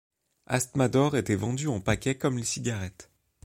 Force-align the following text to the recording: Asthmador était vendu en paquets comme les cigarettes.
Asthmador 0.47 1.15
était 1.15 1.35
vendu 1.35 1.67
en 1.67 1.79
paquets 1.79 2.17
comme 2.17 2.39
les 2.39 2.43
cigarettes. 2.43 3.11